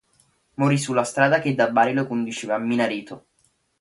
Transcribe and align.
Morì 0.55 0.79
sulla 0.79 1.03
strada 1.03 1.37
che 1.37 1.53
da 1.53 1.69
Bari 1.69 1.93
lo 1.93 2.07
conduceva 2.07 2.55
al 2.55 2.65
“Minareto”. 2.65 3.25